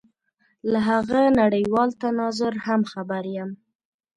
له 0.71 0.79
هغه 0.89 1.21
نړېوال 1.41 1.89
تناظر 2.01 2.53
هم 2.65 2.81
خبر 2.91 3.23
یم. 3.35 3.49